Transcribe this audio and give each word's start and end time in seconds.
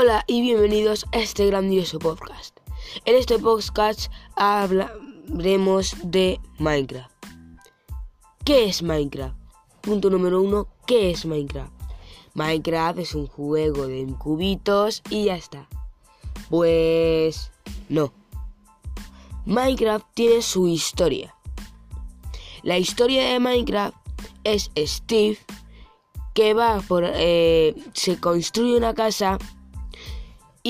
Hola 0.00 0.22
y 0.28 0.42
bienvenidos 0.42 1.06
a 1.10 1.18
este 1.18 1.46
grandioso 1.46 1.98
podcast. 1.98 2.56
En 3.04 3.16
este 3.16 3.36
podcast 3.36 4.12
hablaremos 4.36 5.96
de 6.04 6.38
Minecraft. 6.60 7.10
¿Qué 8.44 8.66
es 8.66 8.80
Minecraft? 8.80 9.36
Punto 9.80 10.08
número 10.08 10.40
uno, 10.40 10.68
¿qué 10.86 11.10
es 11.10 11.26
Minecraft? 11.26 11.72
Minecraft 12.34 13.00
es 13.00 13.16
un 13.16 13.26
juego 13.26 13.88
de 13.88 14.06
cubitos 14.20 15.02
y 15.10 15.24
ya 15.24 15.34
está. 15.34 15.68
Pues 16.48 17.50
no. 17.88 18.12
Minecraft 19.46 20.06
tiene 20.14 20.42
su 20.42 20.68
historia. 20.68 21.34
La 22.62 22.78
historia 22.78 23.32
de 23.32 23.40
Minecraft 23.40 23.96
es 24.44 24.70
Steve 24.76 25.38
que 26.34 26.54
va 26.54 26.80
por... 26.86 27.02
Eh, 27.04 27.74
se 27.94 28.20
construye 28.20 28.76
una 28.76 28.94
casa 28.94 29.38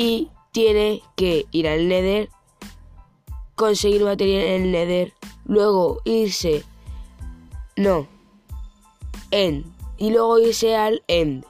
y 0.01 0.30
tiene 0.52 1.02
que 1.16 1.47
ir 1.51 1.66
al 1.66 1.88
Nether, 1.88 2.29
conseguir 3.57 4.05
material 4.05 4.45
en 4.45 4.62
el 4.62 4.71
Nether, 4.71 5.12
luego 5.45 6.01
irse... 6.05 6.65
No. 7.77 8.07
End. 9.33 9.66
Y 9.97 10.11
luego 10.11 10.38
irse 10.38 10.77
al 10.77 11.02
End. 11.09 11.45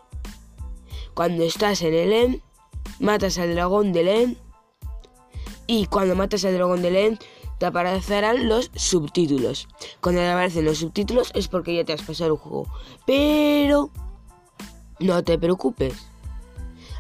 Cuando 1.13 1.45
estás 1.45 1.83
en 1.83 1.93
el 1.93 2.11
End, 2.11 2.43
matas 3.01 3.37
al 3.37 3.55
dragón 3.55 3.93
del 3.93 4.09
End. 4.09 4.39
Y 5.67 5.85
cuando 5.85 6.17
matas 6.17 6.47
al 6.47 6.55
dragón 6.55 6.81
del 6.81 6.97
End, 6.97 7.19
te 7.59 7.67
aparecerán 7.67 8.49
los 8.49 8.71
subtítulos. 8.75 9.69
Cuando 10.01 10.23
te 10.23 10.31
aparecen 10.31 10.65
los 10.65 10.79
subtítulos 10.79 11.33
es 11.35 11.49
porque 11.49 11.77
ya 11.77 11.85
te 11.85 11.93
has 11.93 12.03
pasado 12.03 12.33
el 12.33 12.39
juego. 12.39 12.67
Pero 13.05 13.91
no 15.01 15.23
te 15.23 15.39
preocupes. 15.39 16.08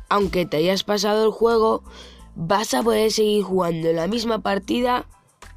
Aunque 0.08 0.46
te 0.46 0.58
hayas 0.58 0.84
pasado 0.84 1.24
el 1.24 1.30
juego, 1.30 1.82
vas 2.34 2.72
a 2.74 2.82
poder 2.82 3.10
seguir 3.10 3.42
jugando 3.42 3.92
la 3.92 4.06
misma 4.06 4.38
partida 4.40 5.06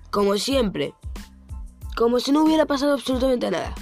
como 0.09 0.37
siempre. 0.37 0.93
Como 1.95 2.19
si 2.19 2.31
no 2.31 2.43
hubiera 2.43 2.65
pasado 2.65 2.93
absolutamente 2.93 3.51
nada. 3.51 3.73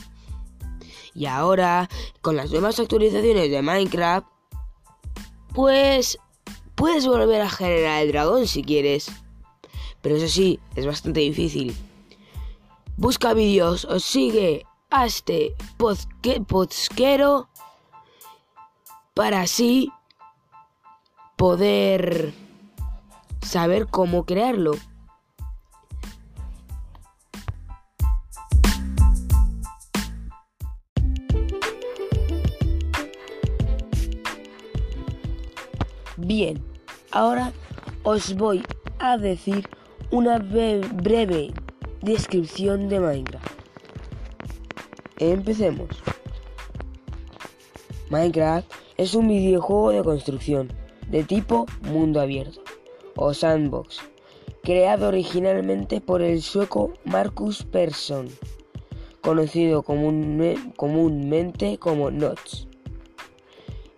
Y 1.15 1.25
ahora, 1.25 1.89
con 2.21 2.35
las 2.35 2.51
nuevas 2.51 2.79
actualizaciones 2.79 3.49
de 3.49 3.61
Minecraft, 3.61 4.27
pues 5.53 6.19
puedes 6.75 7.07
volver 7.07 7.41
a 7.41 7.49
generar 7.49 8.03
el 8.03 8.11
dragón 8.11 8.47
si 8.47 8.63
quieres. 8.63 9.11
Pero 10.01 10.15
eso 10.15 10.27
sí, 10.27 10.59
es 10.75 10.85
bastante 10.85 11.19
difícil. 11.19 11.75
Busca 12.95 13.33
vídeos 13.33 13.85
o 13.85 13.99
sigue 13.99 14.65
a 14.89 15.05
este 15.05 15.55
podquero 15.77 17.49
para 19.13 19.41
así 19.41 19.91
poder 21.39 22.33
saber 23.41 23.87
cómo 23.87 24.25
crearlo. 24.25 24.73
Bien, 36.17 36.61
ahora 37.13 37.53
os 38.03 38.35
voy 38.35 38.61
a 38.99 39.17
decir 39.17 39.69
una 40.11 40.39
breve 40.39 41.53
descripción 42.01 42.89
de 42.89 42.99
Minecraft. 42.99 43.47
Empecemos. 45.19 45.87
Minecraft 48.09 48.69
es 48.97 49.15
un 49.15 49.29
videojuego 49.29 49.91
de 49.91 50.03
construcción 50.03 50.78
de 51.09 51.23
tipo 51.23 51.65
mundo 51.81 52.21
abierto 52.21 52.61
o 53.15 53.33
sandbox, 53.33 53.99
creado 54.63 55.07
originalmente 55.07 56.01
por 56.01 56.21
el 56.21 56.41
sueco 56.41 56.93
Marcus 57.03 57.63
Persson, 57.63 58.27
conocido 59.21 59.83
comúnmente 59.83 61.77
como 61.77 62.11
Nots, 62.11 62.67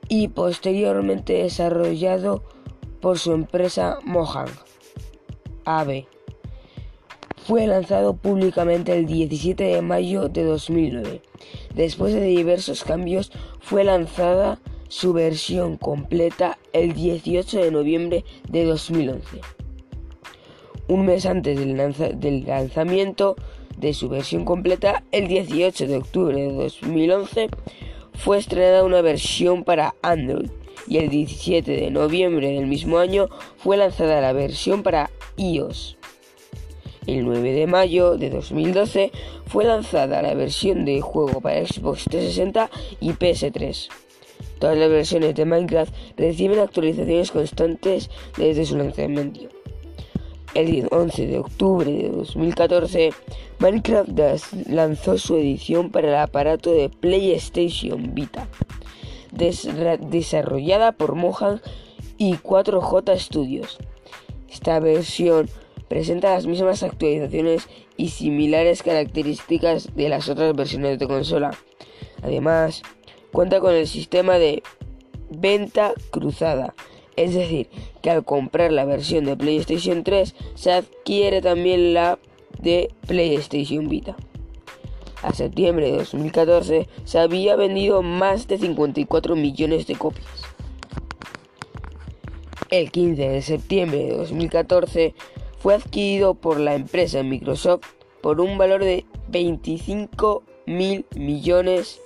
y 0.08 0.30
posteriormente 0.30 1.34
desarrollado 1.34 2.44
por 3.00 3.20
su 3.20 3.32
empresa 3.34 4.00
Mojang 4.04 4.50
AB. 5.66 6.06
Fue 7.46 7.66
lanzado 7.66 8.16
públicamente 8.16 8.98
el 8.98 9.06
17 9.06 9.64
de 9.64 9.82
mayo 9.82 10.30
de 10.30 10.44
2009. 10.44 11.22
Después 11.74 12.14
de 12.14 12.24
diversos 12.24 12.84
cambios, 12.84 13.32
fue 13.60 13.84
lanzada 13.84 14.60
su 14.92 15.14
versión 15.14 15.78
completa 15.78 16.58
el 16.74 16.94
18 16.94 17.62
de 17.62 17.72
noviembre 17.72 18.26
de 18.50 18.66
2011. 18.66 19.40
Un 20.90 21.06
mes 21.06 21.26
antes 21.26 21.58
del, 21.58 22.46
lanzamiento 22.46 23.38
de 23.78 23.94
su 23.94 24.10
versión 24.10 24.44
completa, 24.44 25.02
el 25.14 25.30
18 25.30 25.88
de 25.88 25.96
octubre 25.96 26.42
de 26.42 26.52
2011, 26.52 27.48
fue 28.16 28.38
estrenada 28.38 28.84
una 28.84 29.02
versión 29.02 29.64
para 29.64 29.96
Android 30.02 30.50
y 30.88 30.98
el 30.98 31.10
17 31.10 31.72
de 31.72 31.90
noviembre 31.90 32.52
del 32.52 32.68
mismo 32.68 32.98
año 32.98 33.30
fue 33.56 33.78
lanzada 33.78 34.20
la 34.20 34.34
versión 34.34 34.84
para 34.84 35.10
iOS. 35.38 35.96
El 37.08 37.24
9 37.24 37.54
de 37.54 37.66
mayo 37.66 38.18
de 38.18 38.30
2012 38.30 39.12
fue 39.46 39.64
lanzada 39.64 40.22
la 40.22 40.34
versión 40.34 40.84
de 40.84 41.00
juego 41.00 41.40
para 41.40 41.66
Xbox 41.66 42.04
360 42.10 42.70
y 43.00 43.12
PS3. 43.12 43.90
Todas 44.62 44.78
las 44.78 44.90
versiones 44.92 45.34
de 45.34 45.44
Minecraft 45.44 45.92
reciben 46.18 46.60
actualizaciones 46.60 47.32
constantes 47.32 48.12
desde 48.38 48.64
su 48.64 48.78
lanzamiento. 48.78 49.42
El 50.54 50.88
11 50.92 51.26
de 51.26 51.40
octubre 51.40 51.92
de 51.92 52.10
2014, 52.10 53.10
Minecraft 53.58 54.10
lanzó 54.68 55.18
su 55.18 55.36
edición 55.38 55.90
para 55.90 56.10
el 56.10 56.16
aparato 56.16 56.72
de 56.72 56.90
PlayStation 56.90 58.14
Vita, 58.14 58.48
desarrollada 59.32 60.92
por 60.92 61.16
Mojang 61.16 61.60
y 62.20 62.36
4J 62.36 63.18
Studios. 63.18 63.80
Esta 64.48 64.80
versión 64.80 65.50
presenta 65.88 66.36
las 66.36 66.46
mismas 66.46 66.84
actualizaciones 66.84 67.68
y 67.98 68.10
similares 68.10 68.84
características 68.84 69.96
de 69.96 70.10
las 70.10 70.30
otras 70.30 70.56
versiones 70.56 71.00
de 71.00 71.08
consola. 71.08 71.52
Además, 72.22 72.84
cuenta 73.32 73.60
con 73.60 73.74
el 73.74 73.88
sistema 73.88 74.38
de 74.38 74.64
venta 75.30 75.94
cruzada, 76.12 76.74
es 77.16 77.34
decir, 77.34 77.70
que 78.02 78.10
al 78.10 78.24
comprar 78.26 78.72
la 78.72 78.86
versión 78.86 79.26
de 79.26 79.38
PlayStation 79.38 80.04
3 80.04 80.36
se 80.56 80.72
adquiere 80.72 81.42
también 81.42 81.94
la 81.94 82.20
de 82.60 82.94
PlayStation 83.08 83.88
Vita. 83.88 84.16
A 85.22 85.34
septiembre 85.34 85.92
de 85.92 85.98
2014 85.98 86.88
se 87.04 87.20
había 87.20 87.56
vendido 87.56 88.02
más 88.02 88.48
de 88.48 88.58
54 88.58 89.36
millones 89.36 89.86
de 89.86 89.96
copias. 89.96 90.26
El 92.70 92.92
15 92.92 93.30
de 93.30 93.42
septiembre 93.42 94.06
de 94.06 94.18
2014 94.18 95.14
fue 95.60 95.76
adquirido 95.76 96.34
por 96.34 96.60
la 96.60 96.74
empresa 96.74 97.22
Microsoft 97.22 97.86
por 98.22 98.42
un 98.42 98.58
valor 98.58 98.84
de 98.84 99.06
25 99.28 100.44
mil 100.66 101.06
millones 101.16 102.02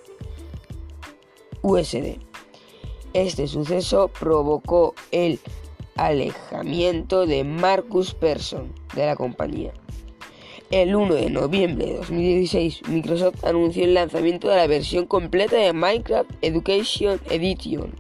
USD. 1.65 2.19
Este 3.13 3.47
suceso 3.47 4.09
provocó 4.09 4.93
el 5.11 5.39
alejamiento 5.95 7.25
de 7.25 7.43
Marcus 7.43 8.13
Persson 8.13 8.71
de 8.93 9.07
la 9.07 9.15
compañía. 9.15 9.73
El 10.69 10.95
1 10.95 11.15
de 11.15 11.29
noviembre 11.31 11.87
de 11.87 11.95
2016, 11.95 12.87
Microsoft 12.87 13.43
anunció 13.43 13.83
el 13.83 13.95
lanzamiento 13.95 14.47
de 14.47 14.57
la 14.57 14.67
versión 14.67 15.07
completa 15.07 15.55
de 15.55 15.73
Minecraft 15.73 16.29
Education 16.43 17.19
Edition. 17.31 17.95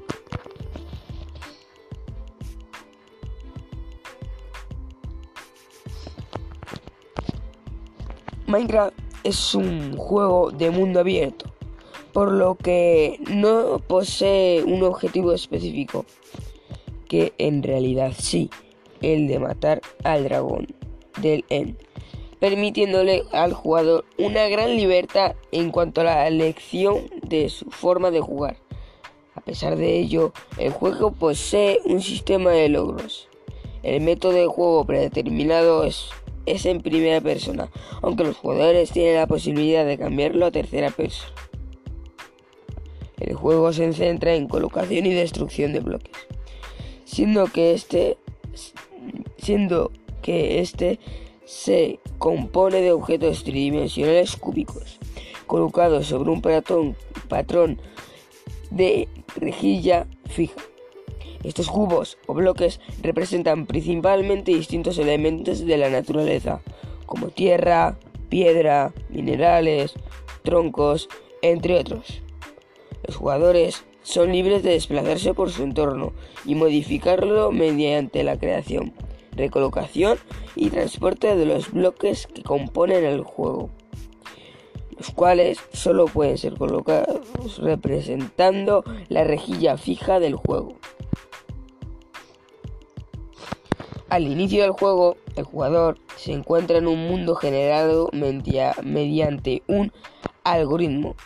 Minecraft 8.45 8.95
es 9.23 9.55
un 9.55 9.97
juego 9.97 10.51
de 10.51 10.69
mundo 10.69 10.99
abierto 10.99 11.54
por 12.15 12.31
lo 12.31 12.55
que 12.55 13.19
no 13.29 13.79
posee 13.85 14.63
un 14.63 14.83
objetivo 14.83 15.33
específico, 15.33 16.05
que 17.09 17.33
en 17.37 17.61
realidad 17.61 18.13
sí, 18.17 18.49
el 19.01 19.27
de 19.27 19.37
matar 19.37 19.81
al 20.05 20.23
dragón 20.23 20.67
del 21.21 21.43
End, 21.49 21.75
permitiéndole 22.39 23.23
al 23.33 23.51
jugador 23.51 24.05
una 24.17 24.47
gran 24.47 24.77
libertad 24.77 25.35
en 25.51 25.71
cuanto 25.71 25.99
a 25.99 26.05
la 26.05 26.27
elección 26.29 27.09
de 27.21 27.49
su 27.49 27.69
forma 27.69 28.11
de 28.11 28.21
jugar. 28.21 28.55
A 29.33 29.41
pesar 29.41 29.75
de 29.75 29.99
ello, 29.99 30.31
el 30.57 30.71
juego 30.71 31.11
posee 31.11 31.81
un 31.83 32.01
sistema 32.01 32.51
de 32.51 32.69
logros. 32.69 33.27
El 33.83 33.99
método 33.99 34.31
de 34.31 34.47
juego 34.47 34.85
predeterminado 34.85 35.83
es, 35.83 36.11
es 36.45 36.65
en 36.65 36.81
primera 36.81 37.19
persona, 37.19 37.69
aunque 38.01 38.23
los 38.23 38.37
jugadores 38.37 38.91
tienen 38.91 39.15
la 39.15 39.27
posibilidad 39.27 39.85
de 39.85 39.97
cambiarlo 39.97 40.45
a 40.45 40.51
tercera 40.51 40.91
persona. 40.91 41.33
El 43.19 43.35
juego 43.35 43.71
se 43.73 43.91
centra 43.93 44.35
en 44.35 44.47
colocación 44.47 45.05
y 45.05 45.13
destrucción 45.13 45.73
de 45.73 45.79
bloques. 45.79 46.11
siendo 47.05 47.45
que 47.45 47.73
este 47.73 48.17
siendo 49.37 49.91
que 50.21 50.59
este 50.59 50.99
se 51.45 51.99
compone 52.17 52.81
de 52.81 52.91
objetos 52.91 53.43
tridimensionales 53.43 54.35
cúbicos 54.35 54.99
colocados 55.45 56.07
sobre 56.07 56.31
un 56.31 56.41
patrón, 56.41 56.95
patrón 57.27 57.79
de 58.71 59.07
rejilla 59.35 60.07
fija. 60.25 60.61
Estos 61.43 61.69
cubos 61.69 62.17
o 62.25 62.33
bloques 62.33 62.79
representan 63.03 63.67
principalmente 63.67 64.51
distintos 64.51 64.97
elementos 64.97 65.63
de 65.63 65.77
la 65.77 65.89
naturaleza, 65.89 66.61
como 67.05 67.27
tierra, 67.27 67.99
piedra, 68.29 68.91
minerales, 69.09 69.93
troncos, 70.41 71.07
entre 71.43 71.77
otros. 71.77 72.23
Los 73.05 73.17
jugadores 73.17 73.85
son 74.03 74.31
libres 74.31 74.63
de 74.63 74.71
desplazarse 74.71 75.33
por 75.33 75.51
su 75.51 75.63
entorno 75.63 76.13
y 76.45 76.55
modificarlo 76.55 77.51
mediante 77.51 78.23
la 78.23 78.37
creación, 78.37 78.93
recolocación 79.33 80.17
y 80.55 80.69
transporte 80.69 81.35
de 81.35 81.45
los 81.45 81.71
bloques 81.71 82.27
que 82.27 82.43
componen 82.43 83.03
el 83.03 83.23
juego, 83.23 83.69
los 84.97 85.11
cuales 85.11 85.59
solo 85.73 86.05
pueden 86.05 86.37
ser 86.37 86.57
colocados 86.57 87.59
representando 87.59 88.83
la 89.09 89.23
rejilla 89.23 89.77
fija 89.77 90.19
del 90.19 90.35
juego. 90.35 90.77
Al 94.15 94.27
inicio 94.27 94.61
del 94.61 94.71
juego, 94.71 95.17
el 95.35 95.43
jugador 95.43 95.97
se 96.15 96.31
encuentra 96.31 96.77
en 96.77 96.87
un 96.87 97.05
mundo 97.05 97.35
generado 97.35 98.09
mediante 98.13 99.61
un 99.67 99.91
algoritmo, 100.45 101.17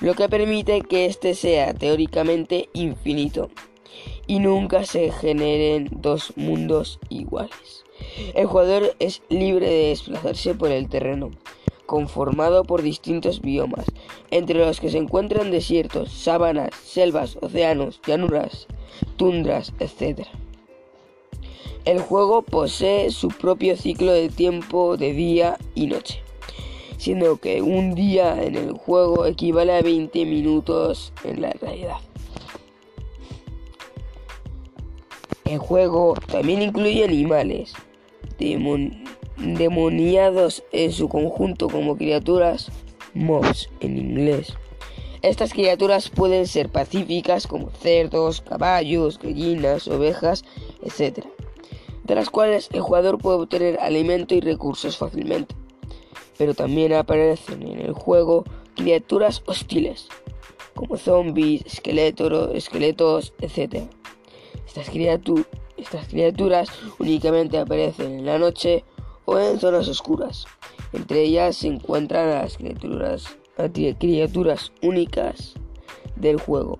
lo 0.00 0.14
que 0.14 0.28
permite 0.28 0.80
que 0.80 1.06
éste 1.06 1.34
sea 1.34 1.72
teóricamente 1.72 2.68
infinito 2.72 3.48
y 4.26 4.40
nunca 4.40 4.84
se 4.84 5.12
generen 5.12 5.88
dos 5.92 6.32
mundos 6.34 6.98
iguales. 7.10 7.84
El 8.34 8.46
jugador 8.46 8.96
es 8.98 9.22
libre 9.28 9.68
de 9.68 9.88
desplazarse 9.90 10.56
por 10.56 10.72
el 10.72 10.88
terreno, 10.88 11.30
conformado 11.86 12.64
por 12.64 12.82
distintos 12.82 13.40
biomas, 13.40 13.86
entre 14.32 14.58
los 14.58 14.80
que 14.80 14.90
se 14.90 14.98
encuentran 14.98 15.52
desiertos, 15.52 16.10
sabanas, 16.10 16.70
selvas, 16.74 17.38
océanos, 17.40 18.00
llanuras, 18.04 18.66
tundras, 19.14 19.72
etc. 19.78 20.26
El 21.84 21.98
juego 21.98 22.42
posee 22.42 23.10
su 23.10 23.26
propio 23.26 23.76
ciclo 23.76 24.12
de 24.12 24.28
tiempo 24.28 24.96
de 24.96 25.12
día 25.12 25.58
y 25.74 25.88
noche, 25.88 26.22
siendo 26.96 27.38
que 27.38 27.60
un 27.60 27.96
día 27.96 28.40
en 28.40 28.54
el 28.54 28.70
juego 28.70 29.26
equivale 29.26 29.76
a 29.76 29.82
20 29.82 30.24
minutos 30.24 31.12
en 31.24 31.42
la 31.42 31.50
realidad. 31.60 31.96
El 35.44 35.58
juego 35.58 36.14
también 36.30 36.62
incluye 36.62 37.02
animales, 37.02 37.72
demoniados 39.36 40.62
en 40.70 40.92
su 40.92 41.08
conjunto 41.08 41.68
como 41.68 41.96
criaturas 41.96 42.70
mobs 43.12 43.68
en 43.80 43.98
inglés. 43.98 44.54
Estas 45.22 45.52
criaturas 45.52 46.10
pueden 46.10 46.46
ser 46.46 46.68
pacíficas 46.68 47.48
como 47.48 47.70
cerdos, 47.70 48.40
caballos, 48.40 49.18
gallinas, 49.18 49.88
ovejas, 49.88 50.44
etc 50.82 51.26
de 52.04 52.14
las 52.14 52.30
cuales 52.30 52.68
el 52.72 52.80
jugador 52.80 53.18
puede 53.18 53.38
obtener 53.38 53.78
alimento 53.80 54.34
y 54.34 54.40
recursos 54.40 54.96
fácilmente. 54.96 55.54
Pero 56.38 56.54
también 56.54 56.92
aparecen 56.92 57.62
en 57.62 57.78
el 57.78 57.92
juego 57.92 58.44
criaturas 58.74 59.42
hostiles, 59.46 60.08
como 60.74 60.96
zombies, 60.96 61.64
esqueletos, 61.66 63.32
etc. 63.40 63.84
Estas, 64.66 64.90
estas 65.76 66.06
criaturas 66.08 66.68
únicamente 66.98 67.58
aparecen 67.58 68.20
en 68.20 68.26
la 68.26 68.38
noche 68.38 68.84
o 69.24 69.38
en 69.38 69.60
zonas 69.60 69.88
oscuras. 69.88 70.46
Entre 70.92 71.22
ellas 71.22 71.56
se 71.56 71.68
encuentran 71.68 72.30
las 72.30 72.56
criaturas, 72.56 73.24
criaturas 73.98 74.72
únicas 74.82 75.54
del 76.16 76.40
juego, 76.40 76.78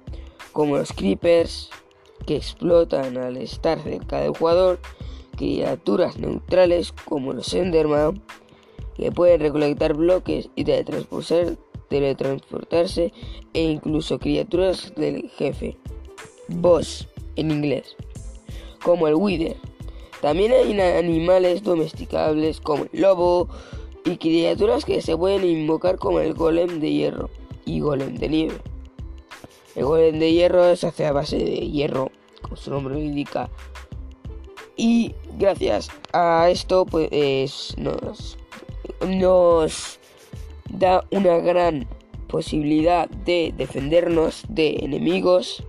como 0.52 0.76
los 0.76 0.92
creepers, 0.92 1.70
que 2.26 2.36
explotan 2.36 3.16
al 3.16 3.36
estar 3.36 3.80
cerca 3.82 4.20
del 4.20 4.36
jugador 4.36 4.78
criaturas 5.42 6.18
neutrales 6.18 6.92
como 6.92 7.32
los 7.32 7.52
Enderman 7.52 8.22
que 8.94 9.10
pueden 9.10 9.40
recolectar 9.40 9.94
bloques 9.94 10.50
y 10.54 10.62
teletransportarse 11.88 13.12
e 13.52 13.62
incluso 13.62 14.20
criaturas 14.20 14.92
del 14.94 15.28
jefe, 15.30 15.76
boss 16.46 17.08
en 17.34 17.50
inglés, 17.50 17.96
como 18.84 19.08
el 19.08 19.16
Wither. 19.16 19.56
También 20.20 20.52
hay 20.52 20.80
animales 20.80 21.64
domesticables 21.64 22.60
como 22.60 22.84
el 22.84 23.00
lobo 23.00 23.48
y 24.04 24.18
criaturas 24.18 24.84
que 24.84 25.02
se 25.02 25.16
pueden 25.16 25.44
invocar 25.44 25.96
como 25.96 26.20
el 26.20 26.34
golem 26.34 26.78
de 26.78 26.92
hierro 26.92 27.30
y 27.64 27.80
golem 27.80 28.14
de 28.14 28.28
nieve. 28.28 28.60
El 29.74 29.86
golem 29.86 30.20
de 30.20 30.32
hierro 30.32 30.62
hace 30.62 31.04
a 31.04 31.12
base 31.12 31.38
de 31.38 31.68
hierro, 31.68 32.12
como 32.42 32.54
su 32.54 32.70
nombre 32.70 32.94
lo 32.94 33.00
indica, 33.00 33.50
y 34.76 35.14
gracias 35.38 35.88
a 36.12 36.48
esto 36.50 36.86
pues 36.86 37.74
nos, 37.78 38.38
nos 39.06 39.98
da 40.68 41.04
una 41.10 41.38
gran 41.38 41.86
posibilidad 42.28 43.08
de 43.08 43.52
defendernos 43.56 44.44
de 44.48 44.76
enemigos 44.80 45.62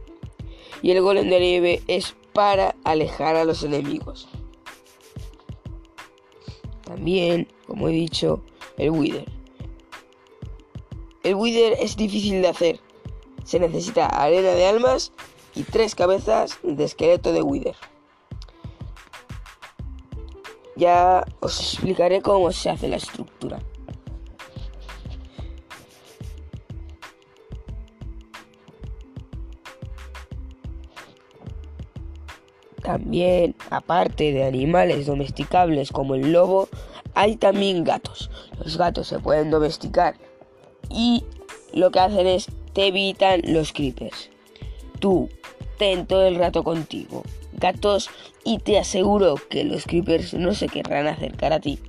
y 0.81 0.91
el 0.91 1.01
golem 1.01 1.29
de 1.29 1.39
nieve 1.39 1.81
es 1.87 2.15
para 2.33 2.75
alejar 2.83 3.35
a 3.35 3.45
los 3.45 3.63
enemigos. 3.63 4.27
También, 6.83 7.47
como 7.67 7.87
he 7.87 7.91
dicho, 7.91 8.41
el 8.77 8.91
Wither. 8.91 9.25
El 11.23 11.35
Wither 11.35 11.77
es 11.79 11.95
difícil 11.95 12.41
de 12.41 12.49
hacer. 12.49 12.79
Se 13.45 13.59
necesita 13.59 14.07
arena 14.07 14.51
de 14.51 14.67
almas 14.67 15.11
y 15.55 15.63
tres 15.63 15.95
cabezas 15.95 16.59
de 16.63 16.83
esqueleto 16.83 17.31
de 17.31 17.41
Wither. 17.41 17.75
Ya 20.75 21.23
os 21.39 21.59
explicaré 21.59 22.21
cómo 22.21 22.51
se 22.51 22.69
hace 22.69 22.87
la 22.87 22.95
estructura. 22.95 23.59
También, 32.81 33.55
aparte 33.69 34.33
de 34.33 34.43
animales 34.43 35.05
domesticables 35.05 35.91
como 35.91 36.15
el 36.15 36.33
lobo, 36.33 36.67
hay 37.13 37.37
también 37.37 37.83
gatos. 37.83 38.29
Los 38.61 38.77
gatos 38.77 39.07
se 39.07 39.19
pueden 39.19 39.51
domesticar 39.51 40.15
y 40.89 41.23
lo 41.71 41.91
que 41.91 41.99
hacen 41.99 42.27
es 42.27 42.47
te 42.73 42.87
evitan 42.87 43.41
los 43.45 43.71
creepers. 43.71 44.29
Tú 44.99 45.29
ten 45.77 46.07
todo 46.07 46.25
el 46.25 46.35
rato 46.35 46.63
contigo 46.63 47.23
y 48.43 48.57
te 48.59 48.77
aseguro 48.77 49.35
que 49.49 49.63
los 49.63 49.85
creepers 49.85 50.33
no 50.33 50.53
se 50.53 50.67
querrán 50.67 51.07
acercar 51.07 51.53
a 51.53 51.59
ti. 51.59 51.79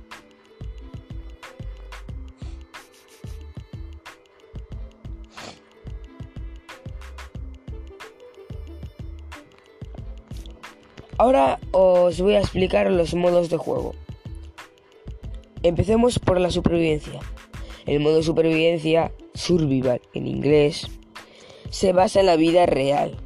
Ahora 11.17 11.59
os 11.71 12.19
voy 12.19 12.35
a 12.35 12.39
explicar 12.39 12.91
los 12.91 13.13
modos 13.13 13.49
de 13.49 13.57
juego. 13.57 13.95
Empecemos 15.63 16.19
por 16.19 16.39
la 16.39 16.51
supervivencia. 16.51 17.19
El 17.85 17.99
modo 17.99 18.21
supervivencia, 18.21 19.11
survival 19.33 20.01
en 20.13 20.27
inglés, 20.27 20.87
se 21.69 21.93
basa 21.93 22.19
en 22.19 22.25
la 22.25 22.35
vida 22.35 22.65
real, 22.65 23.17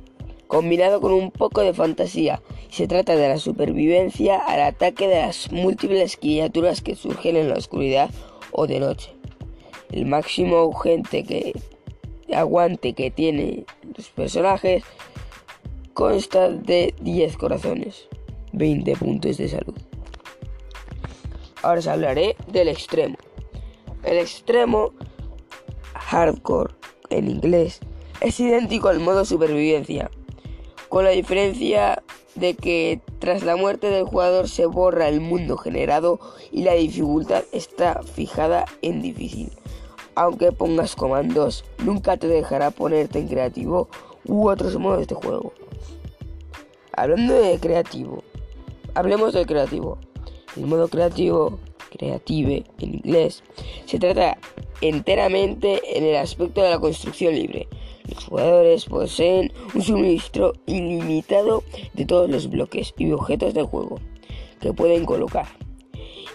combinado 0.49 0.99
con 0.99 1.13
un 1.13 1.29
poco 1.29 1.61
de 1.61 1.75
fantasía. 1.75 2.41
Se 2.71 2.87
trata 2.87 3.15
de 3.15 3.29
la 3.29 3.37
supervivencia 3.37 4.35
al 4.39 4.61
ataque 4.61 5.07
de 5.07 5.21
las 5.21 5.51
múltiples 5.51 6.17
criaturas 6.17 6.81
que 6.81 6.95
surgen 6.95 7.37
en 7.37 7.49
la 7.49 7.55
oscuridad 7.55 8.09
o 8.51 8.65
de 8.65 8.79
noche. 8.79 9.15
El 9.91 10.07
máximo 10.07 10.65
urgente 10.65 11.23
que 11.23 11.53
aguante 12.33 12.93
que 12.93 13.11
tienen 13.11 13.65
los 13.95 14.09
personajes 14.09 14.83
consta 15.93 16.49
de 16.49 16.95
10 16.99 17.37
corazones, 17.37 18.07
20 18.53 18.95
puntos 18.95 19.37
de 19.37 19.49
salud. 19.49 19.77
Ahora 21.61 21.79
os 21.79 21.87
hablaré 21.87 22.35
del 22.47 22.69
extremo. 22.69 23.17
El 24.03 24.17
extremo 24.17 24.93
hardcore 25.93 26.73
en 27.11 27.29
inglés 27.29 27.81
es 28.21 28.39
idéntico 28.39 28.87
al 28.87 28.99
modo 28.99 29.25
supervivencia, 29.25 30.09
con 30.89 31.05
la 31.05 31.11
diferencia 31.11 32.03
de 32.35 32.55
que 32.55 32.99
tras 33.19 33.43
la 33.43 33.55
muerte 33.55 33.89
del 33.89 34.05
jugador 34.05 34.49
se 34.49 34.65
borra 34.65 35.07
el 35.07 35.21
mundo 35.21 35.57
generado 35.57 36.19
y 36.51 36.63
la 36.63 36.73
dificultad 36.73 37.43
está 37.51 38.01
fijada 38.03 38.65
en 38.81 39.01
difícil. 39.01 39.51
Aunque 40.15 40.51
pongas 40.51 40.95
comandos, 40.95 41.63
nunca 41.83 42.17
te 42.17 42.27
dejará 42.27 42.71
ponerte 42.71 43.19
en 43.19 43.27
creativo 43.27 43.87
u 44.25 44.49
otros 44.49 44.77
modos 44.77 45.07
de 45.07 45.15
juego. 45.15 45.53
hablando 46.93 47.33
de 47.33 47.57
creativo, 47.59 48.23
hablemos 48.93 49.33
del 49.33 49.45
creativo. 49.45 49.97
El 50.57 50.65
modo 50.65 50.87
creativo, 50.89 51.59
creative 51.91 52.65
en 52.79 52.95
inglés, 52.95 53.43
se 53.85 53.99
trata 53.99 54.37
enteramente 54.81 55.97
en 55.97 56.03
el 56.03 56.15
aspecto 56.17 56.61
de 56.61 56.71
la 56.71 56.79
construcción 56.79 57.33
libre. 57.33 57.67
Los 58.13 58.25
jugadores 58.25 58.85
poseen 58.85 59.51
un 59.73 59.81
suministro 59.81 60.53
ilimitado 60.65 61.63
de 61.93 62.05
todos 62.05 62.29
los 62.29 62.49
bloques 62.49 62.93
y 62.97 63.11
objetos 63.11 63.53
del 63.53 63.65
juego 63.65 63.99
que 64.59 64.73
pueden 64.73 65.05
colocar 65.05 65.47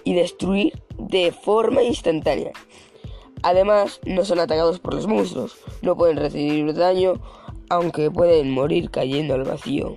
y 0.05 0.15
destruir 0.15 0.83
de 0.99 1.33
forma 1.33 1.83
instantánea. 1.83 2.53
Además, 3.43 4.01
no 4.07 4.25
son 4.25 4.39
atacados 4.39 4.79
por 4.79 4.95
los 4.95 5.07
monstruos, 5.07 5.57
no 5.83 5.97
pueden 5.97 6.17
recibir 6.17 6.73
daño, 6.75 7.15
aunque 7.69 8.11
pueden 8.11 8.51
morir 8.51 8.91
cayendo 8.91 9.35
al 9.35 9.45
vacío, 9.45 9.97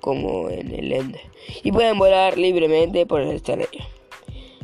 como 0.00 0.50
en 0.50 0.74
el 0.74 0.92
Ender, 0.92 1.20
y 1.62 1.72
pueden 1.72 1.98
volar 1.98 2.36
libremente 2.36 3.06
por 3.06 3.20
el 3.20 3.30
escenario. 3.30 3.84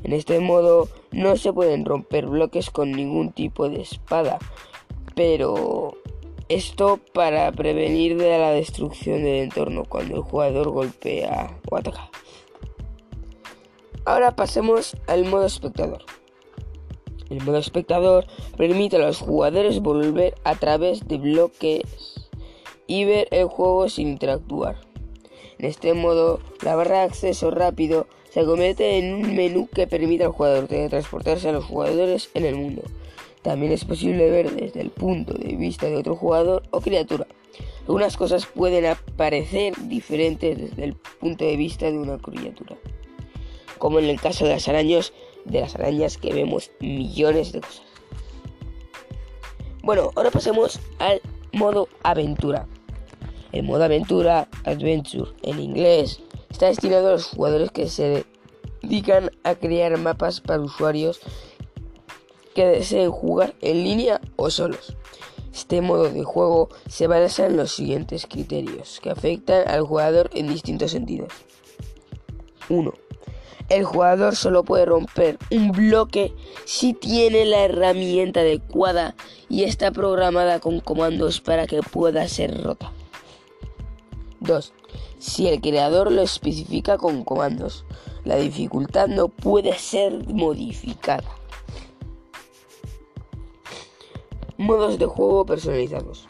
En 0.03 0.13
este 0.13 0.39
modo 0.41 0.89
no 1.13 1.37
se 1.37 1.53
pueden 1.53 1.87
romper 1.87 2.27
bloques 2.27 2.69
con 2.71 2.93
ningún 2.93 3.33
tipo 3.33 3.71
de 3.71 3.81
espada, 3.81 4.39
pero 5.15 5.95
esto 6.49 7.01
para 7.13 7.51
prevenir 7.53 8.17
la 8.17 8.51
destrucción 8.51 9.23
del 9.23 9.45
entorno 9.45 9.85
cuando 9.85 10.17
el 10.17 10.23
jugador 10.23 10.71
golpea 10.71 11.59
o 11.71 11.77
ataca. 11.77 12.11
Ahora 14.05 14.37
pasemos 14.37 14.97
al 15.07 15.25
modo 15.25 15.47
espectador. 15.47 16.05
El 17.31 17.43
modo 17.43 17.57
espectador 17.57 18.27
permite 18.57 18.97
a 18.97 18.99
los 18.99 19.19
jugadores 19.19 19.81
volver 19.81 20.35
a 20.45 20.57
través 20.57 21.09
de 21.09 21.17
bloques 21.17 22.29
y 22.87 23.07
ver 23.07 23.29
el 23.31 23.47
juego 23.47 23.89
sin 23.89 24.09
interactuar. 24.09 24.77
En 25.59 25.67
este 25.67 25.95
modo, 25.95 26.41
la 26.63 26.77
barra 26.77 26.99
de 26.99 27.05
acceso 27.05 27.51
rápido 27.51 28.07
se 28.31 28.45
convierte 28.45 28.99
en 28.99 29.15
un 29.15 29.35
menú 29.35 29.69
que 29.73 29.87
permite 29.87 30.25
al 30.25 30.33
jugador 30.33 30.67
transportarse 30.67 31.49
a 31.49 31.53
los 31.53 31.65
jugadores 31.65 32.31
en 32.35 32.45
el 32.45 32.57
mundo. 32.57 32.83
También 33.45 33.71
es 33.71 33.85
posible 33.85 34.29
ver 34.29 34.51
desde 34.51 34.81
el 34.81 34.91
punto 34.91 35.35
de 35.35 35.55
vista 35.55 35.87
de 35.87 35.95
otro 35.95 36.17
jugador 36.17 36.65
o 36.73 36.81
criatura. 36.81 37.29
Algunas 37.83 38.17
cosas 38.17 38.47
pueden 38.47 38.87
aparecer 38.87 39.75
diferentes 39.87 40.59
desde 40.59 40.83
el 40.83 40.95
punto 40.95 41.45
de 41.45 41.57
vista 41.57 41.89
de 41.89 41.99
una 41.99 42.19
criatura 42.19 42.77
como 43.85 43.99
en 43.99 44.07
el 44.07 44.19
caso 44.19 44.47
de 44.47 44.53
las 44.53 44.67
arañas, 44.67 45.13
de 45.45 45.61
las 45.61 45.75
arañas 45.75 46.17
que 46.17 46.33
vemos 46.33 46.71
millones 46.81 47.53
de 47.53 47.61
cosas. 47.61 47.83
Bueno, 49.83 50.11
ahora 50.17 50.31
pasemos 50.31 50.81
al 50.99 51.21
modo 51.53 51.89
aventura. 52.03 52.67
El 53.53 53.65
modo 53.65 53.85
aventura, 53.85 54.49
adventure 54.65 55.33
en 55.43 55.61
inglés, 55.61 56.23
está 56.51 56.69
destinado 56.69 57.09
a 57.09 57.13
los 57.13 57.27
jugadores 57.27 57.71
que 57.73 57.89
se 57.89 58.25
dedican 58.83 59.31
a 59.45 59.55
crear 59.55 59.97
mapas 59.99 60.41
para 60.41 60.63
usuarios 60.63 61.21
que 62.55 62.67
deseen 62.67 63.11
jugar 63.11 63.55
en 63.61 63.83
línea 63.83 64.21
o 64.37 64.51
solos. 64.51 64.97
Este 65.53 65.81
modo 65.81 66.11
de 66.11 66.25
juego 66.25 66.69
se 66.89 67.07
basa 67.07 67.47
en 67.47 67.57
los 67.57 67.73
siguientes 67.73 68.27
criterios 68.27 69.01
que 69.03 69.11
afectan 69.11 69.69
al 69.69 69.83
jugador 69.83 70.31
en 70.35 70.49
distintos 70.49 70.91
sentidos. 70.91 71.33
1. 72.69 72.93
El 73.69 73.85
jugador 73.85 74.37
solo 74.37 74.63
puede 74.63 74.85
romper 74.85 75.39
un 75.51 75.73
bloque 75.73 76.35
si 76.65 76.93
tiene 76.93 77.45
la 77.45 77.65
herramienta 77.65 78.41
adecuada 78.41 79.15
y 79.49 79.65
está 79.65 79.91
programada 79.91 80.61
con 80.61 80.81
comandos 80.81 81.41
para 81.41 81.67
que 81.67 81.81
pueda 81.83 82.29
ser 82.29 82.63
rota. 82.63 82.93
2. 84.41 84.73
Si 85.19 85.49
el 85.49 85.61
creador 85.61 86.13
lo 86.13 86.21
especifica 86.21 86.99
con 86.99 87.25
comandos, 87.25 87.87
la 88.25 88.37
dificultad 88.37 89.09
no 89.09 89.29
puede 89.29 89.79
ser 89.79 90.27
modificada. 90.29 91.25
Modos 94.65 94.99
de 94.99 95.05
juego 95.05 95.45
personalizados. 95.45 96.27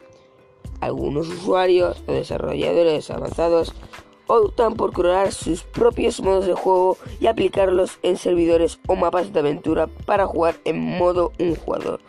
Algunos 0.80 1.28
usuarios 1.28 2.02
o 2.08 2.12
desarrolladores 2.12 3.08
avanzados 3.12 3.72
optan 4.26 4.74
por 4.74 4.92
crear 4.92 5.30
sus 5.30 5.62
propios 5.62 6.20
modos 6.20 6.44
de 6.44 6.54
juego 6.54 6.98
y 7.20 7.28
aplicarlos 7.28 8.00
en 8.02 8.16
servidores 8.16 8.80
o 8.88 8.96
mapas 8.96 9.32
de 9.32 9.38
aventura 9.38 9.86
para 9.86 10.26
jugar 10.26 10.56
en 10.64 10.80
modo 10.80 11.30
un 11.38 11.54
jugador. 11.54 12.00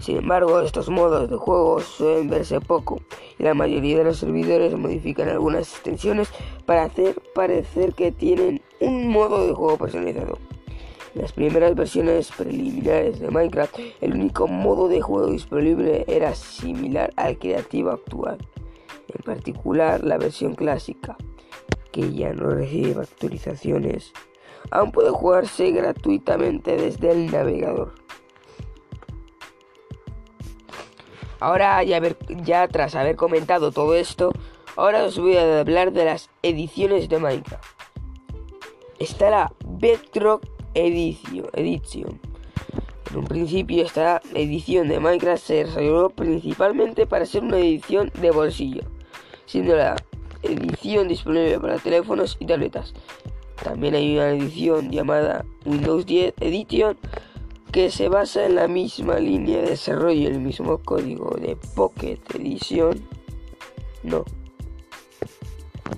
Sin 0.00 0.16
embargo, 0.16 0.60
estos 0.60 0.88
modos 0.88 1.30
de 1.30 1.36
juego 1.36 1.78
suelen 1.78 2.28
verse 2.28 2.60
poco 2.60 3.00
y 3.38 3.44
la 3.44 3.54
mayoría 3.54 3.98
de 3.98 4.04
los 4.04 4.18
servidores 4.18 4.76
modifican 4.76 5.28
algunas 5.28 5.72
extensiones 5.72 6.30
para 6.66 6.82
hacer 6.82 7.14
parecer 7.32 7.94
que 7.94 8.10
tienen 8.10 8.60
un 8.80 9.06
modo 9.06 9.46
de 9.46 9.52
juego 9.52 9.78
personalizado. 9.78 10.36
Las 11.14 11.32
primeras 11.32 11.74
versiones 11.74 12.30
preliminares 12.30 13.18
de 13.18 13.30
Minecraft, 13.30 13.78
el 14.00 14.14
único 14.14 14.46
modo 14.46 14.88
de 14.88 15.00
juego 15.00 15.26
disponible 15.26 16.04
era 16.06 16.34
similar 16.34 17.12
al 17.16 17.36
creativo 17.38 17.90
actual, 17.90 18.38
en 19.08 19.22
particular 19.24 20.04
la 20.04 20.18
versión 20.18 20.54
clásica 20.54 21.16
que 21.90 22.12
ya 22.12 22.32
no 22.32 22.50
recibe 22.50 23.02
actualizaciones, 23.02 24.12
aún 24.70 24.92
puede 24.92 25.10
jugarse 25.10 25.72
gratuitamente 25.72 26.76
desde 26.76 27.10
el 27.10 27.30
navegador. 27.30 27.94
Ahora, 31.40 31.82
ya, 31.82 32.00
ya 32.44 32.68
tras 32.68 32.94
haber 32.94 33.16
comentado 33.16 33.72
todo 33.72 33.94
esto, 33.94 34.30
ahora 34.76 35.04
os 35.04 35.18
voy 35.18 35.36
a 35.36 35.60
hablar 35.60 35.92
de 35.92 36.04
las 36.04 36.30
ediciones 36.42 37.08
de 37.08 37.18
Minecraft. 37.18 37.64
Está 38.98 39.30
la 39.30 39.52
Bedrock 39.64 40.59
Edition. 40.74 42.20
En 43.10 43.18
un 43.18 43.24
principio 43.24 43.84
esta 43.84 44.20
edición 44.34 44.88
de 44.88 45.00
Minecraft 45.00 45.42
se 45.42 45.64
desarrolló 45.64 46.10
principalmente 46.10 47.06
para 47.06 47.26
ser 47.26 47.42
una 47.42 47.58
edición 47.58 48.12
de 48.20 48.30
bolsillo, 48.30 48.82
siendo 49.46 49.74
la 49.74 49.96
edición 50.42 51.08
disponible 51.08 51.58
para 51.58 51.78
teléfonos 51.78 52.36
y 52.38 52.46
tabletas. 52.46 52.94
También 53.64 53.96
hay 53.96 54.14
una 54.14 54.30
edición 54.30 54.90
llamada 54.90 55.44
Windows 55.66 56.06
10 56.06 56.34
Edition 56.40 56.96
que 57.72 57.90
se 57.90 58.08
basa 58.08 58.46
en 58.46 58.54
la 58.54 58.68
misma 58.68 59.18
línea 59.18 59.60
de 59.60 59.70
desarrollo 59.70 60.28
el 60.28 60.40
mismo 60.40 60.78
código 60.78 61.36
de 61.36 61.56
Pocket 61.74 62.20
Edition. 62.34 63.04
No. 64.04 64.24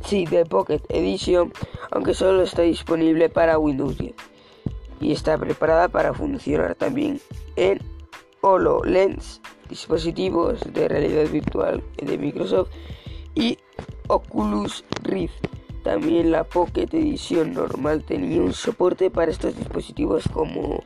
Sí, 0.07 0.25
de 0.25 0.47
Pocket 0.47 0.81
Edition, 0.89 1.53
aunque 1.91 2.15
solo 2.15 2.43
está 2.43 2.63
disponible 2.63 3.29
para 3.29 3.59
Windows 3.59 3.99
10 3.99 4.32
y 5.03 5.13
está 5.13 5.37
preparada 5.37 5.89
para 5.89 6.15
funcionar 6.15 6.75
también 6.77 7.21
en 7.57 7.81
HoloLens, 8.41 9.41
dispositivos 9.69 10.61
de 10.73 10.89
realidad 10.89 11.29
virtual 11.31 11.83
de 11.97 12.19
Microsoft 12.19 12.71
y 13.35 13.59
Oculus 14.09 14.85
Rift. 15.03 15.47
También 15.83 16.31
la 16.31 16.45
Pocket 16.45 16.89
edición 16.93 17.55
normal 17.55 18.05
tenía 18.05 18.41
un 18.41 18.53
soporte 18.53 19.11
para 19.11 19.33
estos 19.33 19.57
dispositivos 19.57 20.25
como 20.33 20.85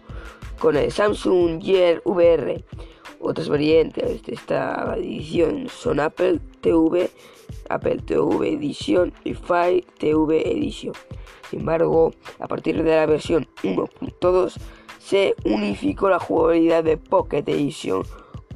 con 0.58 0.76
el 0.76 0.90
Samsung 0.90 1.62
Gear 1.62 2.00
VR. 2.04 2.64
Otras 3.20 3.48
variantes 3.48 4.22
de 4.22 4.34
esta 4.34 4.94
edición 4.96 5.68
son 5.68 6.00
Apple 6.00 6.40
TV, 6.60 7.10
Apple 7.68 7.98
TV 8.06 8.52
Edition 8.52 9.12
y 9.24 9.34
Fire 9.34 9.84
TV 9.98 10.50
Edition. 10.50 10.94
Sin 11.50 11.60
embargo, 11.60 12.12
a 12.38 12.48
partir 12.48 12.82
de 12.82 12.96
la 12.96 13.06
versión 13.06 13.46
1.2 13.62 14.56
se 14.98 15.34
unificó 15.44 16.08
la 16.08 16.18
jugabilidad 16.18 16.82
de 16.82 16.96
Pocket 16.96 17.44
Edition 17.46 18.02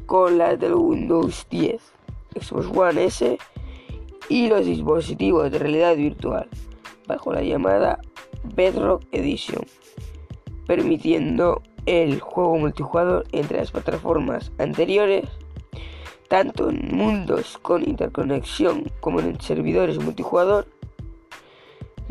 con 0.06 0.38
la 0.38 0.56
del 0.56 0.74
Windows 0.74 1.46
10, 1.50 1.80
Xbox 2.40 2.66
One 2.76 3.04
S 3.04 3.38
y 4.28 4.48
los 4.48 4.66
dispositivos 4.66 5.50
de 5.50 5.58
realidad 5.58 5.96
virtual 5.96 6.48
bajo 7.06 7.32
la 7.32 7.42
llamada 7.42 8.00
Bedrock 8.54 9.04
Edition, 9.12 9.64
permitiendo 10.66 11.62
el 11.86 12.20
juego 12.20 12.56
multijugador 12.58 13.24
entre 13.32 13.58
las 13.58 13.70
plataformas 13.70 14.52
anteriores, 14.58 15.28
tanto 16.28 16.70
en 16.70 16.96
mundos 16.96 17.58
con 17.58 17.88
interconexión 17.88 18.90
como 19.00 19.20
en 19.20 19.40
servidores 19.40 19.98
multijugador. 19.98 20.66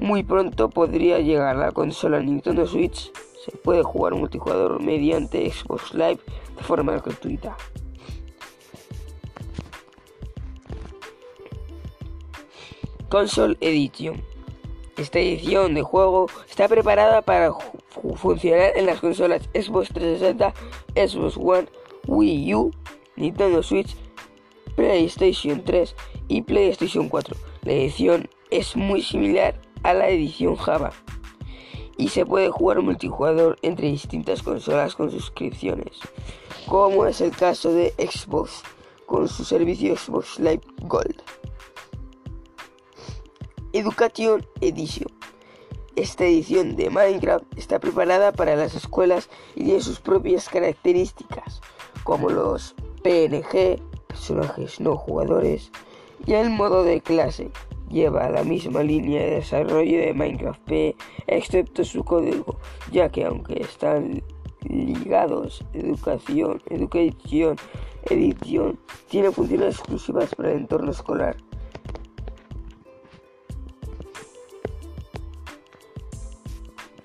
Muy 0.01 0.23
pronto 0.23 0.69
podría 0.69 1.19
llegar 1.19 1.57
la 1.57 1.73
consola 1.73 2.21
Nintendo 2.21 2.65
Switch. 2.65 3.11
Se 3.43 3.51
puede 3.57 3.83
jugar 3.83 4.15
multijugador 4.15 4.81
mediante 4.81 5.51
Xbox 5.51 5.93
Live 5.93 6.19
de 6.55 6.63
forma 6.63 6.93
gratuita. 6.93 7.57
Console 13.09 13.57
Edition. 13.59 14.23
Esta 14.95 15.19
edición 15.19 15.73
de 15.73 15.81
juego 15.81 16.27
está 16.49 16.69
preparada 16.69 17.21
para 17.21 17.51
funcionar 18.15 18.71
en 18.77 18.85
las 18.85 19.01
consolas 19.01 19.49
Xbox 19.53 19.89
360, 19.89 20.53
Xbox 20.95 21.35
One, 21.35 21.67
Wii 22.07 22.55
U, 22.55 22.71
Nintendo 23.17 23.61
Switch, 23.61 23.97
PlayStation 24.75 25.61
3 25.61 25.93
y 26.29 26.41
PlayStation 26.41 27.09
4. 27.09 27.35
La 27.63 27.73
edición 27.73 28.29
es 28.49 28.77
muy 28.77 29.01
similar 29.01 29.59
a 29.83 29.93
la 29.93 30.09
edición 30.09 30.55
Java 30.55 30.91
y 31.99 32.07
se 32.07 32.25
puede 32.25 32.49
jugar 32.49 32.81
multijugador 32.81 33.57
entre 33.61 33.87
distintas 33.87 34.41
consolas 34.41 34.95
con 34.95 35.11
suscripciones, 35.11 35.99
como 36.65 37.05
es 37.05 37.19
el 37.19 37.31
caso 37.31 37.73
de 37.73 37.93
Xbox 37.97 38.63
con 39.05 39.27
su 39.27 39.43
servicio 39.43 39.97
Xbox 39.97 40.39
Live 40.39 40.61
Gold. 40.83 41.21
Education 43.73 44.47
Edition. 44.61 45.11
Esta 45.95 46.23
edición 46.23 46.77
de 46.77 46.89
Minecraft 46.89 47.43
está 47.57 47.79
preparada 47.79 48.31
para 48.31 48.55
las 48.55 48.75
escuelas 48.75 49.29
y 49.55 49.65
tiene 49.65 49.81
sus 49.81 49.99
propias 49.99 50.47
características, 50.47 51.59
como 52.05 52.29
los 52.29 52.75
PNG, 53.03 53.81
personajes 54.07 54.79
no 54.79 54.95
jugadores, 54.95 55.71
y 56.25 56.33
el 56.33 56.49
modo 56.49 56.83
de 56.83 57.01
clase, 57.01 57.51
lleva 57.89 58.29
la 58.29 58.43
misma 58.43 58.83
línea 58.83 59.21
de 59.21 59.31
desarrollo 59.35 59.99
de 59.99 60.13
Minecraft 60.13 60.61
P, 60.61 60.95
excepto 61.27 61.83
su 61.83 62.03
código, 62.03 62.57
ya 62.91 63.09
que 63.09 63.25
aunque 63.25 63.61
están 63.61 64.23
ligados 64.63 65.63
educación, 65.73 66.61
educación, 66.69 67.55
edición, 68.09 68.79
tiene 69.09 69.31
funciones 69.31 69.75
exclusivas 69.75 70.33
para 70.35 70.51
el 70.51 70.59
entorno 70.59 70.91
escolar. 70.91 71.35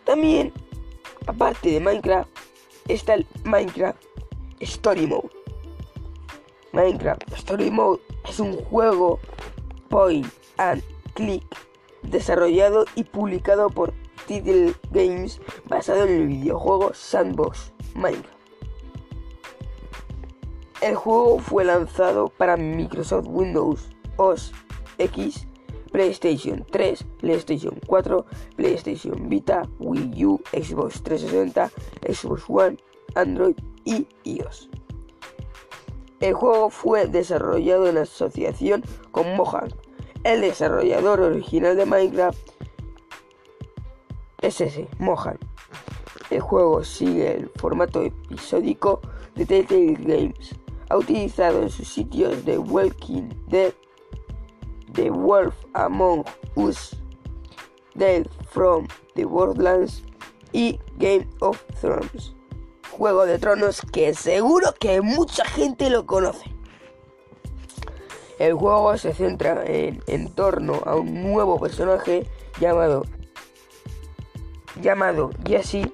También, 0.04 0.52
aparte 1.26 1.70
de 1.70 1.80
Minecraft, 1.80 2.30
está 2.88 3.14
el 3.14 3.26
Minecraft 3.44 4.02
Story 4.60 5.06
Mode. 5.06 5.30
Minecraft 6.72 7.32
Story 7.32 7.70
Mode 7.70 8.00
es 8.28 8.38
un 8.38 8.56
juego 8.64 9.18
point 9.88 10.26
and 10.58 10.82
Click, 11.14 11.44
desarrollado 12.02 12.87
y 12.94 13.04
publicado 13.04 13.70
por 13.70 13.92
Title 14.26 14.75
Games 14.90 15.40
basado 15.68 16.04
en 16.04 16.23
el 16.23 16.26
videojuego 16.26 16.92
Sandbox 16.94 17.73
Minecraft. 17.94 18.34
El 20.80 20.96
juego 20.96 21.38
fue 21.38 21.64
lanzado 21.64 22.28
para 22.28 22.56
Microsoft 22.56 23.26
Windows 23.28 23.88
OS 24.16 24.52
X, 24.99 25.46
PlayStation 25.92 26.66
3, 26.70 27.04
PlayStation 27.20 27.80
4, 27.87 28.26
PlayStation 28.56 29.28
Vita, 29.28 29.62
Wii 29.78 30.25
U, 30.26 30.40
Xbox 30.52 31.02
360, 31.02 31.70
Xbox 32.12 32.44
One, 32.49 32.76
Android 33.14 33.56
y 33.84 34.06
iOS. 34.25 34.68
El 36.20 36.34
juego 36.34 36.70
fue 36.70 37.06
desarrollado 37.06 37.88
en 37.88 37.99
asociación 37.99 38.82
con 39.11 39.37
Mojang, 39.37 39.73
el 40.24 40.40
desarrollador 40.40 41.20
original 41.20 41.76
de 41.76 41.86
Minecraft 41.86 42.50
es 44.40 44.60
ese, 44.60 44.88
Mohan. 44.98 45.38
El 46.30 46.40
juego 46.40 46.82
sigue 46.82 47.34
el 47.36 47.48
formato 47.56 48.02
episódico 48.02 49.00
de 49.34 49.46
Telltale 49.46 49.96
Games. 50.00 50.54
Ha 50.90 50.96
utilizado 50.96 51.62
en 51.62 51.70
sus 51.70 51.88
sitios 51.88 52.44
The 52.44 52.58
Walking 52.58 53.30
Dead, 53.48 53.72
The 54.92 55.10
Wolf 55.10 55.54
Among 55.74 56.24
Us, 56.56 56.96
Dead 57.94 58.26
from 58.48 58.86
the 59.14 59.24
Borderlands 59.24 60.02
y 60.52 60.78
Game 60.96 61.28
of 61.40 61.62
Thrones. 61.80 62.34
Juego 62.90 63.26
de 63.26 63.38
Tronos 63.38 63.82
que 63.92 64.14
seguro 64.14 64.74
que 64.78 65.00
mucha 65.00 65.44
gente 65.44 65.90
lo 65.90 66.06
conoce. 66.06 66.53
El 68.38 68.54
juego 68.54 68.96
se 68.96 69.14
centra 69.14 69.62
en, 69.66 70.35
torno 70.35 70.82
a 70.85 70.96
un 70.96 71.22
nuevo 71.22 71.61
personaje 71.61 72.26
llamado 72.61 73.04
llamado 74.80 75.30
Jesse 75.46 75.92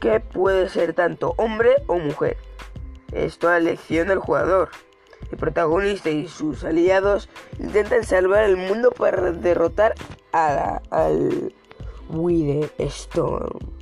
que 0.00 0.20
puede 0.20 0.68
ser 0.68 0.92
tanto 0.94 1.34
hombre 1.38 1.76
o 1.86 1.98
mujer. 1.98 2.36
Esto 3.12 3.48
a 3.48 3.56
elección 3.56 4.08
del 4.08 4.18
jugador. 4.18 4.68
El 5.30 5.38
protagonista 5.38 6.10
y 6.10 6.28
sus 6.28 6.64
aliados 6.64 7.28
intentan 7.58 8.04
salvar 8.04 8.44
el 8.44 8.56
mundo 8.56 8.90
para 8.90 9.32
derrotar 9.32 9.94
a 10.32 10.82
al 10.90 11.54
Wide 12.10 12.70
Storm. 12.78 13.81